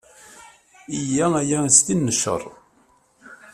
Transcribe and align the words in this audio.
Iga 0.99 1.27
aya 1.39 1.59
s 1.75 1.77
tin 1.85 2.01
n 2.03 2.13
cceṛ. 2.17 2.41